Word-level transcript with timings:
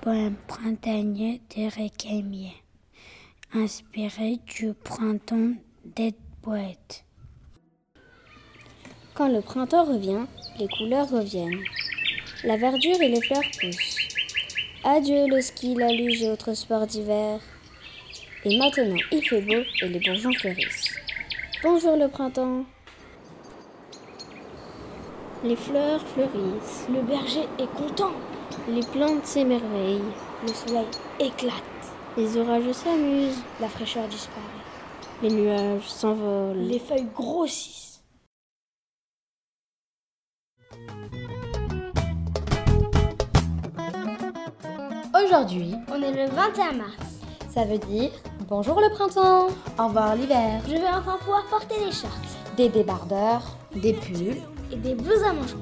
Poème 0.00 0.36
printanier 0.46 1.40
d'Eric 1.54 2.06
Aimier, 2.10 2.54
inspiré 3.52 4.38
du 4.46 4.72
printemps 4.72 5.54
des 5.84 6.14
poètes. 6.42 7.04
Quand 9.14 9.28
le 9.28 9.40
printemps 9.40 9.84
revient, 9.84 10.26
les 10.58 10.68
couleurs 10.68 11.10
reviennent. 11.10 11.62
La 12.44 12.56
verdure 12.56 13.00
et 13.02 13.08
les 13.08 13.20
fleurs 13.20 13.42
poussent. 13.60 13.96
Adieu 14.84 15.26
le 15.26 15.40
ski, 15.40 15.74
la 15.74 15.92
luge 15.92 16.22
et 16.22 16.30
autres 16.30 16.54
sports 16.54 16.86
d'hiver. 16.86 17.40
Et 18.44 18.56
maintenant 18.56 18.96
il 19.10 19.22
fait 19.28 19.42
beau 19.42 19.62
et 19.82 19.88
les 19.88 19.98
bourgeons 19.98 20.32
fleurissent. 20.32 20.94
Bonjour 21.62 21.96
le 21.96 22.08
printemps 22.08 22.64
les 25.44 25.54
fleurs 25.54 26.00
fleurissent. 26.00 26.86
Le 26.92 27.00
berger 27.00 27.48
est 27.60 27.72
content. 27.76 28.10
Les 28.68 28.84
plantes 28.84 29.24
s'émerveillent. 29.24 30.00
Le 30.42 30.52
soleil 30.52 30.86
éclate. 31.20 31.54
Les 32.16 32.36
orages 32.36 32.72
s'amusent. 32.72 33.40
La 33.60 33.68
fraîcheur 33.68 34.08
disparaît. 34.08 34.42
Les 35.22 35.30
nuages 35.30 35.86
s'envolent. 35.86 36.56
Les 36.56 36.80
feuilles 36.80 37.06
grossissent. 37.14 38.00
Aujourd'hui, 45.24 45.74
on 45.88 46.02
est 46.02 46.26
le 46.26 46.30
21 46.32 46.72
mars. 46.72 47.20
Ça 47.48 47.64
veut 47.64 47.78
dire 47.78 48.10
bonjour 48.48 48.80
le 48.80 48.90
printemps, 48.90 49.48
au 49.78 49.86
revoir 49.86 50.16
l'hiver. 50.16 50.62
Je 50.66 50.72
vais 50.72 50.88
enfin 50.88 51.16
pouvoir 51.18 51.44
porter 51.46 51.78
des 51.78 51.92
shorts, 51.92 52.10
des 52.56 52.68
débardeurs, 52.68 53.42
des 53.74 53.92
pulls 53.92 54.36
et 54.72 54.76
des 54.76 54.94
à. 54.94 55.58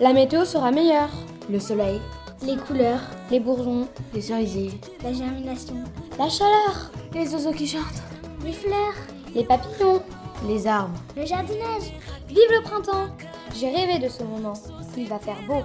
La 0.00 0.12
météo 0.12 0.44
sera 0.44 0.70
meilleure. 0.70 1.10
Le 1.50 1.60
soleil, 1.60 2.00
les 2.42 2.56
couleurs, 2.56 3.00
les 3.30 3.40
bourgeons, 3.40 3.86
les 4.12 4.20
cerisiers, 4.20 4.80
la 5.02 5.12
germination, 5.12 5.76
la 6.18 6.28
chaleur, 6.28 6.90
les 7.14 7.32
oiseaux 7.32 7.52
qui 7.52 7.68
chantent, 7.68 8.02
les 8.44 8.52
fleurs, 8.52 8.94
les 9.34 9.44
papillons, 9.44 10.02
les 10.48 10.66
arbres, 10.66 10.98
le 11.16 11.24
jardinage. 11.24 11.92
Vive 12.28 12.50
le 12.50 12.62
printemps 12.62 13.06
J'ai 13.54 13.70
rêvé 13.70 13.98
de 13.98 14.08
ce 14.08 14.22
moment. 14.24 14.54
Il 14.96 15.08
va 15.08 15.18
faire 15.18 15.38
beau. 15.46 15.62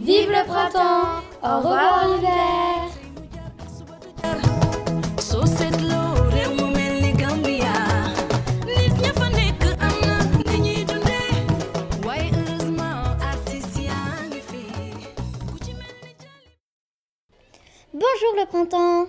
Vive 0.00 0.30
le 0.30 0.46
printemps 0.46 1.22
Au 1.42 1.56
revoir 1.58 2.08
l'hiver 2.14 2.95
Bonjour 17.98 18.36
le 18.38 18.44
printemps 18.44 19.06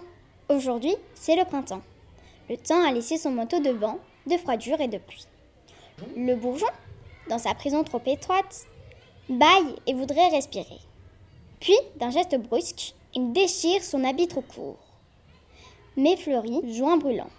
Aujourd'hui, 0.47 0.95
c'est 1.13 1.35
le 1.35 1.43
printemps. 1.43 1.81
Le 2.49 2.55
temps 2.55 2.81
a 2.87 2.93
laissé 2.93 3.17
son 3.17 3.31
manteau 3.31 3.59
de 3.59 3.71
vent, 3.71 3.99
de 4.27 4.37
froidure 4.37 4.79
et 4.79 4.87
de 4.87 4.97
pluie. 4.97 5.25
Le 6.15 6.35
bourgeon, 6.35 6.69
dans 7.27 7.37
sa 7.37 7.53
prison 7.53 7.83
trop 7.83 8.01
étroite, 8.05 8.65
bâille 9.27 9.75
et 9.87 9.93
voudrait 9.93 10.29
respirer. 10.29 10.79
Puis, 11.59 11.75
d'un 11.97 12.11
geste 12.11 12.37
brusque, 12.37 12.93
il 13.13 13.33
déchire 13.33 13.83
son 13.83 14.05
habit 14.05 14.29
trop 14.29 14.39
court. 14.39 14.79
Mais 15.97 16.15
fleuri, 16.15 16.61
joint 16.73 16.95
brûlant. 16.95 17.31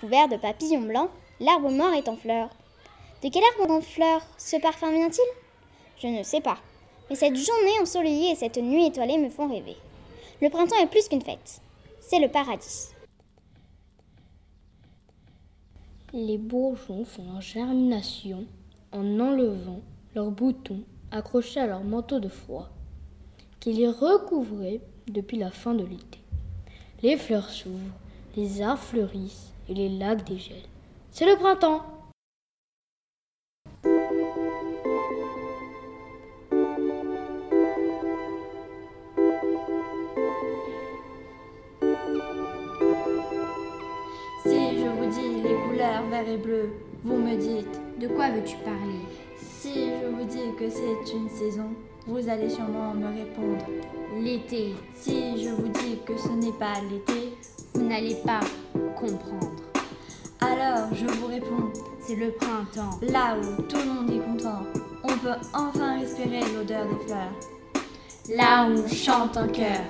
Couvert 0.00 0.28
de 0.28 0.36
papillons 0.36 0.82
blancs, 0.82 1.08
l'arbre 1.40 1.70
mort 1.70 1.94
est 1.94 2.10
en 2.10 2.16
fleurs. 2.18 2.50
De 3.22 3.30
quel 3.30 3.42
arbre 3.58 3.72
en 3.72 3.80
fleurs 3.80 4.26
ce 4.36 4.58
parfum 4.58 4.90
vient-il? 4.90 5.24
Je 5.96 6.08
ne 6.08 6.22
sais 6.22 6.42
pas. 6.42 6.58
Mais 7.08 7.16
cette 7.16 7.36
journée 7.36 7.80
ensoleillée 7.80 8.32
et 8.32 8.36
cette 8.36 8.58
nuit 8.58 8.84
étoilée 8.84 9.16
me 9.16 9.30
font 9.30 9.48
rêver. 9.48 9.78
Le 10.40 10.48
printemps 10.48 10.82
est 10.82 10.86
plus 10.86 11.08
qu'une 11.08 11.20
fête. 11.20 11.60
C'est 12.00 12.18
le 12.18 12.28
paradis. 12.28 12.88
Les 16.12 16.38
bourgeons 16.38 17.04
font 17.04 17.24
leur 17.30 17.40
germination 17.40 18.46
en 18.90 19.20
enlevant 19.20 19.80
leurs 20.14 20.30
boutons 20.30 20.82
accrochés 21.10 21.60
à 21.60 21.66
leur 21.66 21.84
manteau 21.84 22.20
de 22.20 22.28
froid, 22.28 22.68
qui 23.60 23.72
les 23.74 23.88
recouvrait 23.88 24.80
depuis 25.08 25.38
la 25.38 25.50
fin 25.50 25.74
de 25.74 25.84
l'été. 25.84 26.18
Les 27.02 27.16
fleurs 27.16 27.50
s'ouvrent, 27.50 27.94
les 28.36 28.62
arbres 28.62 28.82
fleurissent 28.82 29.52
et 29.68 29.74
les 29.74 29.88
lacs 29.88 30.24
dégèlent. 30.24 30.56
C'est 31.10 31.26
le 31.26 31.36
printemps. 31.36 31.82
Vert 46.08 46.28
et 46.28 46.36
bleu, 46.36 46.70
vous 47.04 47.16
me 47.16 47.36
dites 47.36 47.80
De 47.98 48.08
quoi 48.08 48.30
veux-tu 48.30 48.56
parler? 48.58 49.00
Si 49.38 49.86
je 49.86 50.06
vous 50.06 50.24
dis 50.24 50.54
que 50.58 50.70
c'est 50.70 51.12
une 51.14 51.28
saison, 51.28 51.70
vous 52.06 52.28
allez 52.28 52.48
sûrement 52.48 52.94
me 52.94 53.06
répondre 53.06 53.64
L'été. 54.18 54.74
Si 54.94 55.44
je 55.44 55.50
vous 55.50 55.68
dis 55.68 55.98
que 56.06 56.16
ce 56.16 56.28
n'est 56.28 56.52
pas 56.52 56.74
l'été, 56.90 57.34
vous 57.74 57.82
n'allez 57.82 58.16
pas 58.24 58.40
comprendre. 58.96 59.52
Alors 60.40 60.88
je 60.94 61.06
vous 61.06 61.26
réponds 61.26 61.70
C'est 62.00 62.16
le 62.16 62.30
printemps. 62.32 62.98
Là 63.02 63.36
où 63.38 63.62
tout 63.62 63.76
le 63.76 63.92
monde 63.92 64.10
est 64.10 64.24
content, 64.24 64.62
on 65.04 65.18
peut 65.18 65.38
enfin 65.52 66.00
respirer 66.00 66.40
l'odeur 66.54 66.86
des 66.86 67.06
fleurs. 67.06 68.36
Là 68.36 68.68
où 68.68 68.88
chante 68.88 69.36
un 69.36 69.48
cœur. 69.48 69.80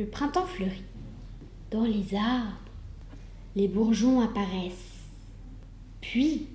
Le 0.00 0.06
printemps 0.06 0.46
fleurit. 0.46 0.82
Dans 1.70 1.84
les 1.84 2.14
arbres, 2.14 2.56
les 3.54 3.68
bourgeons 3.68 4.22
apparaissent. 4.22 5.10
Puis, 6.00 6.46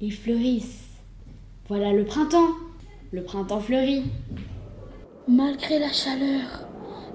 ils 0.00 0.14
fleurissent. 0.14 0.88
Voilà 1.68 1.92
le 1.92 2.06
printemps. 2.06 2.54
Le 3.12 3.22
printemps 3.22 3.60
fleurit. 3.60 4.04
Malgré 5.28 5.78
la 5.78 5.92
chaleur, 5.92 6.66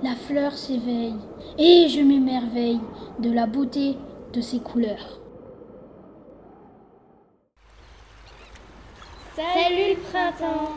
la 0.03 0.15
fleur 0.15 0.55
s'éveille 0.55 1.15
et 1.57 1.87
je 1.89 2.01
m'émerveille 2.01 2.79
de 3.17 3.31
la 3.31 3.47
beauté 3.47 3.97
de 4.33 4.41
ses 4.41 4.59
couleurs. 4.59 5.19
Salut 9.35 9.95
le 9.95 10.11
printemps 10.11 10.73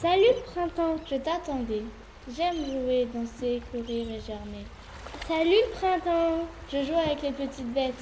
Salut 0.00 0.34
le 0.36 0.50
printemps, 0.50 0.96
je 1.08 1.14
t'attendais. 1.14 1.84
J'aime 2.28 2.56
jouer, 2.66 3.08
danser, 3.14 3.62
courir 3.70 4.06
et 4.10 4.20
germer. 4.20 4.66
Salut 5.26 5.64
printemps 5.72 6.46
Je 6.70 6.84
joue 6.84 6.94
avec 6.94 7.22
les 7.22 7.32
petites 7.32 7.72
bêtes, 7.72 7.94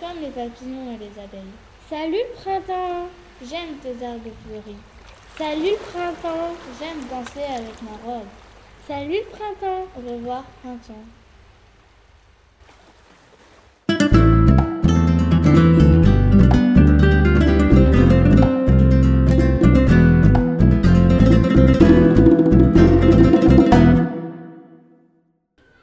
comme 0.00 0.20
les 0.22 0.30
papillons 0.30 0.94
et 0.94 0.96
les 0.96 1.22
abeilles. 1.22 1.52
Salut 1.88 2.24
printemps 2.36 3.08
J'aime 3.42 3.76
tes 3.82 4.04
arbres 4.04 4.30
fleuris. 4.46 4.78
Salut 5.36 5.76
printemps 5.92 6.54
J'aime 6.80 7.04
danser 7.10 7.44
avec 7.44 7.82
ma 7.82 8.10
robe. 8.10 8.26
Salut 8.86 9.22
printemps 9.30 9.86
Au 9.96 10.12
revoir 10.12 10.44
printemps. 10.62 11.04